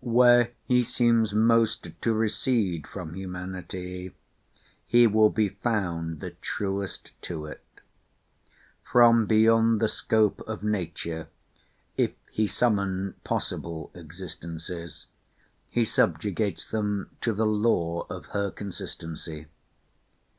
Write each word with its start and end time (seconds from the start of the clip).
Where 0.00 0.52
he 0.64 0.82
seems 0.82 1.34
most 1.34 1.88
to 2.00 2.14
recede 2.14 2.86
from 2.86 3.12
humanity, 3.12 4.14
he 4.86 5.06
will 5.06 5.28
be 5.28 5.50
found 5.50 6.20
the 6.20 6.30
truest 6.30 7.12
to 7.24 7.44
it. 7.44 7.62
From 8.82 9.26
beyond 9.26 9.82
the 9.82 9.88
scope 9.88 10.40
of 10.48 10.62
Nature 10.62 11.28
if 11.98 12.12
he 12.32 12.46
summon 12.46 13.16
possible 13.24 13.90
existences, 13.94 15.04
he 15.68 15.84
subjugates 15.84 16.64
them 16.66 17.10
to 17.20 17.34
the 17.34 17.44
law 17.44 18.06
of 18.08 18.24
her 18.32 18.50
consistency. 18.50 19.48